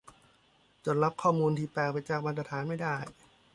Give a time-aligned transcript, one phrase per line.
[0.85, 2.95] จนรับข้อมูลที่แปลกไปจากมาตรฐานไม่ได้